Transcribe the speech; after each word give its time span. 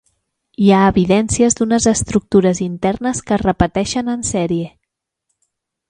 HI 0.67 0.69
ha 0.77 0.79
evidències 0.93 1.57
d'unes 1.59 1.85
estructures 1.93 2.63
internes 2.69 3.23
que 3.29 3.39
es 3.39 3.45
repeteixen 3.47 4.13
en 4.17 4.29
sèrie. 4.35 4.77